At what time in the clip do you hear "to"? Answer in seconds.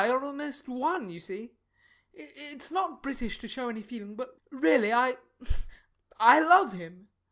3.37-3.47